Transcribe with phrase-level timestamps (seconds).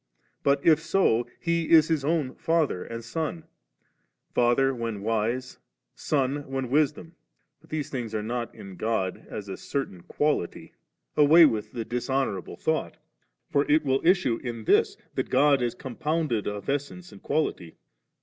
[0.41, 1.27] But if so.
[1.39, 3.43] He is His own Father and Son;
[4.33, 5.59] Father, when Wise,
[5.93, 7.15] Son, when Wisdom;
[7.61, 10.73] but these things are not in God as a certain quality;
[11.15, 12.97] away with the dishonouf able^ thought;
[13.51, 17.75] for it will issue in this, that God is compounded of essence and quality^.